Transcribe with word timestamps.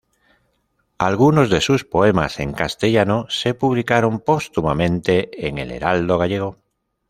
Algunos 0.97 1.51
de 1.51 1.61
sus 1.61 1.83
poemas 1.85 2.39
en 2.39 2.53
castellano 2.53 3.27
se 3.29 3.53
publicaron 3.53 4.19
póstumamente 4.19 5.29
en 5.47 5.59
"El 5.59 5.69
Heraldo 5.69 6.17
Gallego". 6.17 6.57